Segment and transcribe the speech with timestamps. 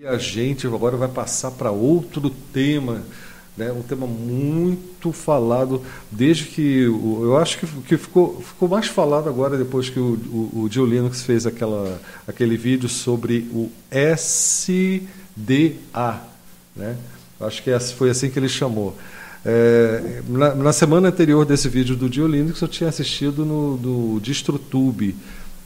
[0.00, 3.02] E a gente agora vai passar para outro tema,
[3.56, 3.72] né?
[3.72, 6.82] um tema muito falado, desde que.
[6.84, 10.12] Eu acho que, que ficou, ficou mais falado agora depois que o,
[10.54, 15.10] o, Linux fez aquela, aquele vídeo sobre o SDA.
[16.76, 16.96] Né?
[17.40, 18.96] Acho que foi assim que ele chamou.
[19.44, 24.20] É, na, na, semana anterior desse vídeo do Dio Linux, eu tinha assistido no do
[24.20, 25.16] DistroTube,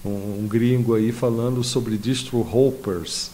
[0.02, 3.30] um, um gringo aí falando sobre distro hoppers,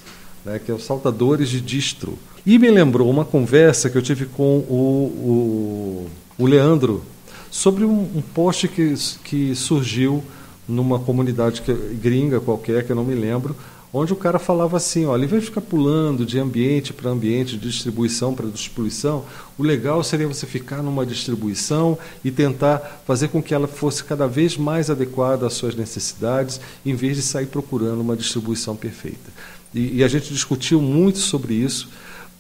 [0.49, 2.19] né, que é os saltadores de distro.
[2.47, 7.05] E me lembrou uma conversa que eu tive com o, o, o Leandro
[7.51, 10.25] sobre um, um, post que, que surgiu
[10.67, 13.55] numa comunidade que, gringa qualquer, que eu não me lembro,
[13.93, 17.57] onde o cara falava assim, olha, em vez de ficar pulando de ambiente para ambiente,
[17.57, 19.25] de distribuição para distribuição,
[19.57, 24.27] o legal seria você ficar numa distribuição e tentar fazer com que ela fosse cada
[24.27, 29.31] vez mais adequada às suas necessidades, em vez de sair procurando uma distribuição perfeita.
[29.75, 31.89] E, e a gente discutiu muito sobre isso,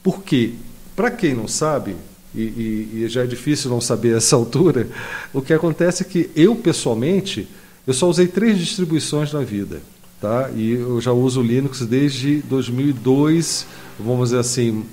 [0.02, 0.54] porque,
[0.94, 1.96] para quem não sabe,
[2.34, 4.88] e, e, e já é difícil não saber essa altura,
[5.32, 7.48] o que acontece é que eu, pessoalmente,
[7.86, 9.80] eu só usei três distribuições na vida.
[10.20, 10.50] Tá?
[10.54, 13.66] E eu já uso Linux desde 2002,
[14.00, 14.84] vamos dizer assim,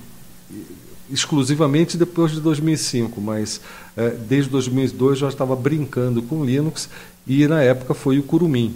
[1.10, 3.60] exclusivamente depois de 2005, mas
[3.96, 6.88] é, desde 2002 já estava brincando com Linux
[7.26, 8.74] e na época foi o Kurumin.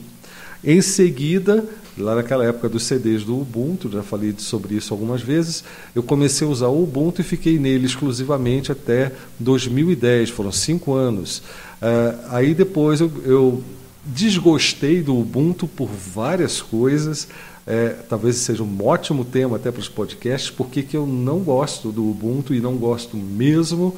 [0.63, 1.65] Em seguida,
[1.97, 5.65] lá naquela época dos CDs do Ubuntu, já falei sobre isso algumas vezes,
[5.95, 11.43] eu comecei a usar o Ubuntu e fiquei nele exclusivamente até 2010, foram cinco anos.
[11.81, 13.63] É, aí depois eu, eu
[14.05, 17.29] desgostei do Ubuntu por várias coisas.
[17.67, 21.93] É, talvez seja um ótimo tema até para os podcasts, porque que eu não gosto
[21.93, 23.95] do Ubuntu e não gosto mesmo.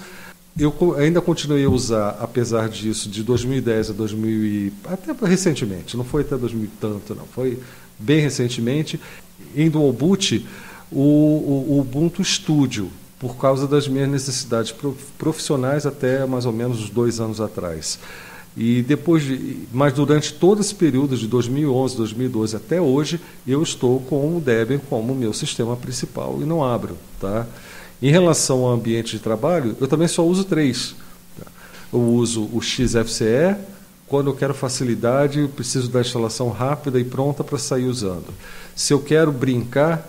[0.59, 6.05] Eu ainda continuei a usar, apesar disso, de 2010 a 2000 e, até recentemente, não
[6.05, 7.59] foi até 2000 tanto, não, foi
[7.99, 9.01] bem recentemente,
[9.57, 10.47] em Dual Boot,
[10.91, 14.75] o, o, o Ubuntu Studio, por causa das minhas necessidades
[15.17, 17.99] profissionais até mais ou menos dois anos atrás.
[18.57, 24.01] E depois, de, mas durante todo esse período de 2011, 2012 até hoje, eu estou
[24.01, 27.47] com o Debian como meu sistema principal e não abro, tá?
[28.01, 30.95] Em relação ao ambiente de trabalho, eu também só uso três.
[31.39, 31.47] Tá?
[31.93, 33.57] Eu uso o XFCE
[34.13, 38.27] quando eu quero facilidade, eu preciso da instalação rápida e pronta para sair usando.
[38.77, 40.07] Se eu quero brincar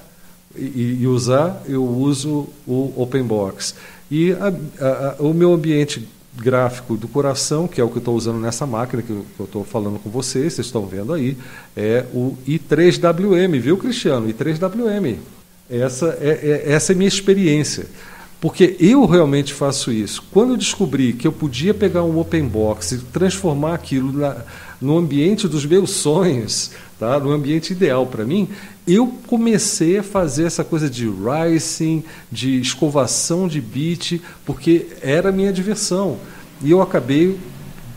[0.53, 3.73] e, e usar, eu uso o OpenBox.
[4.11, 7.99] E a, a, a, o meu ambiente gráfico do coração, que é o que eu
[7.99, 11.37] estou usando nessa máquina que eu estou falando com vocês, vocês estão vendo aí,
[11.75, 14.27] é o i3WM, viu, Cristiano?
[14.27, 15.17] i3WM.
[15.69, 17.85] Essa é, é, essa é minha experiência.
[18.43, 20.21] Porque eu realmente faço isso.
[20.29, 24.35] Quando eu descobri que eu podia pegar um open box e transformar aquilo na,
[24.81, 27.17] no ambiente dos meus sonhos, tá?
[27.21, 28.49] no ambiente ideal para mim,
[28.85, 35.31] eu comecei a fazer essa coisa de rising, de escovação de bit, porque era a
[35.31, 36.17] minha diversão.
[36.61, 37.39] E eu acabei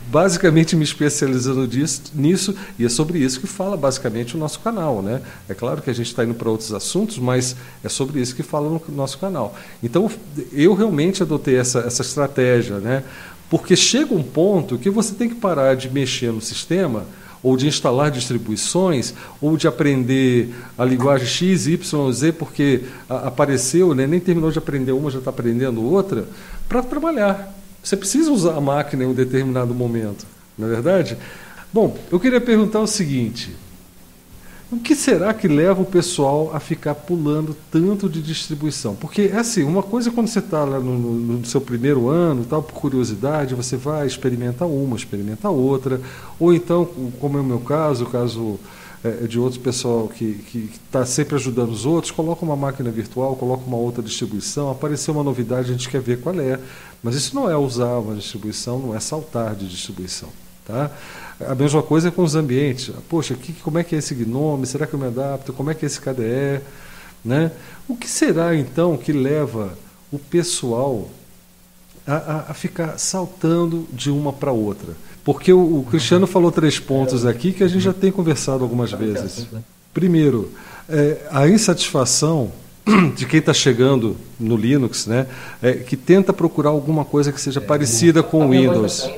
[0.06, 5.02] basicamente me especializando disso, nisso, e é sobre isso que fala basicamente o nosso canal.
[5.02, 5.20] Né?
[5.48, 8.42] É claro que a gente está indo para outros assuntos, mas é sobre isso que
[8.42, 9.54] fala no nosso canal.
[9.82, 10.10] Então,
[10.52, 13.02] eu realmente adotei essa, essa estratégia, né?
[13.50, 17.04] porque chega um ponto que você tem que parar de mexer no sistema
[17.42, 24.04] ou de instalar distribuições, ou de aprender a linguagem X, Y, Z, porque apareceu, né,
[24.04, 26.24] nem terminou de aprender uma, já está aprendendo outra,
[26.68, 27.55] para trabalhar.
[27.86, 30.26] Você precisa usar a máquina em um determinado momento,
[30.58, 31.16] não é verdade?
[31.72, 33.54] Bom, eu queria perguntar o seguinte:
[34.72, 38.96] o que será que leva o pessoal a ficar pulando tanto de distribuição?
[38.96, 42.44] Porque, é assim, uma coisa é quando você está lá no, no, seu primeiro ano,
[42.44, 46.00] tal, por curiosidade, você vai experimentar uma, experimenta outra,
[46.40, 46.84] ou então,
[47.20, 48.58] como é o meu caso, o caso
[49.22, 53.64] é, de outro pessoal que está sempre ajudando os outros, coloca uma máquina virtual, coloca
[53.66, 56.58] uma outra distribuição, apareceu uma novidade, a gente quer ver qual é.
[57.02, 60.28] Mas isso não é usar uma distribuição, não é saltar de distribuição.
[60.64, 60.90] Tá?
[61.46, 62.92] A mesma coisa com os ambientes.
[63.08, 64.66] Poxa, que, como é que é esse GNOME?
[64.66, 65.52] Será que eu me adapto?
[65.52, 66.60] Como é que é esse KDE?
[67.24, 67.52] Né?
[67.88, 69.78] O que será então que leva
[70.10, 71.08] o pessoal
[72.06, 74.94] a, a, ficar saltando de uma para outra?
[75.24, 78.92] Porque o, o, Cristiano falou três pontos aqui que a gente já tem conversado algumas
[78.92, 79.46] vezes.
[79.92, 80.52] Primeiro,
[80.88, 82.52] é, a insatisfação
[83.16, 85.26] de quem está chegando no Linux, né,
[85.60, 89.08] é, que tenta procurar alguma coisa que seja parecida com o Windows.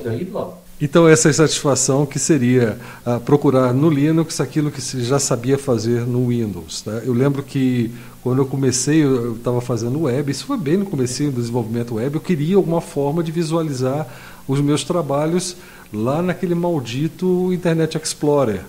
[0.81, 6.05] Então, essa insatisfação que seria ah, procurar no Linux aquilo que se já sabia fazer
[6.07, 6.81] no Windows.
[6.83, 7.01] Tá?
[7.03, 7.91] Eu lembro que
[8.21, 12.15] quando eu comecei, eu estava fazendo web, isso foi bem no começo do desenvolvimento web,
[12.15, 14.07] eu queria alguma forma de visualizar
[14.47, 15.55] os meus trabalhos
[15.93, 18.63] lá naquele maldito Internet Explorer.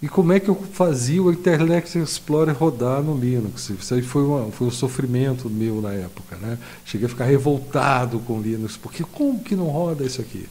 [0.00, 3.70] E como é que eu fazia o Internet Explorer rodar no Linux?
[3.70, 6.36] Isso aí foi, uma, foi um sofrimento meu na época.
[6.36, 6.58] Né?
[6.84, 10.46] Cheguei a ficar revoltado com o Linux, porque como que não roda isso aqui?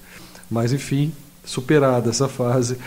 [0.50, 1.12] Mas, enfim,
[1.44, 2.78] superada essa fase,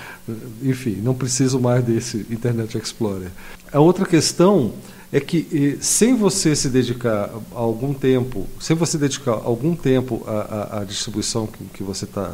[0.61, 3.31] enfim, não preciso mais desse Internet Explorer.
[3.73, 4.75] A outra questão
[5.13, 10.81] é que sem você se dedicar algum tempo, sem você dedicar algum tempo à, à,
[10.81, 12.31] à distribuição que, que você está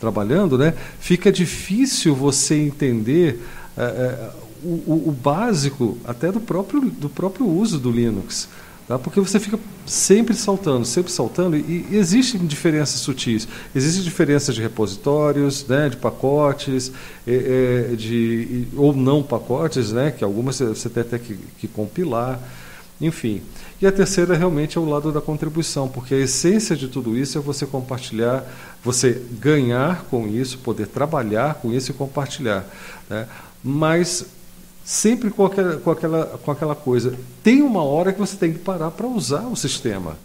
[0.00, 3.42] trabalhando, né, fica difícil você entender
[3.76, 4.30] é, é,
[4.62, 8.48] o, o, básico até do próprio, do próprio uso do Linux.
[8.86, 8.98] Tá?
[8.98, 13.48] Porque você fica sempre saltando, sempre saltando, e, existem diferenças sutis.
[13.74, 16.92] Existem diferenças de repositórios, né, de pacotes,
[17.26, 22.40] é, é, de, ou não pacotes, né, que algumas você tem até que, que compilar,
[23.00, 23.42] enfim.
[23.82, 27.36] E a terceira realmente é o lado da contribuição, porque a essência de tudo isso
[27.36, 28.44] é você compartilhar,
[28.82, 32.64] você ganhar com isso, poder trabalhar com isso e compartilhar.
[33.10, 33.26] Né?
[33.62, 34.24] Mas
[34.86, 37.18] sempre com aquela, com aquela, com aquela coisa.
[37.42, 40.16] Tem uma hora que você tem que parar para usar o sistema.